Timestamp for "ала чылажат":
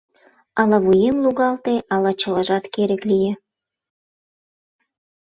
1.93-2.65